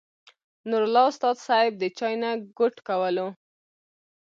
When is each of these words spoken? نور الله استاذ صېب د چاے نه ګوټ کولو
نور 0.69 0.81
الله 0.87 1.05
استاذ 1.11 1.35
صېب 1.47 1.71
د 1.77 1.83
چاے 1.97 2.15
نه 2.21 2.31
ګوټ 2.57 2.75
کولو 2.87 3.27